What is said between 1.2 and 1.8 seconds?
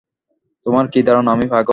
আমি পাগল?